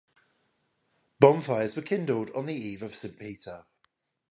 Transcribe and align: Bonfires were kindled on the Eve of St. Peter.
Bonfires 1.19 1.75
were 1.75 1.83
kindled 1.83 2.31
on 2.31 2.47
the 2.47 2.55
Eve 2.55 2.81
of 2.81 2.95
St. 2.95 3.19
Peter. 3.19 3.67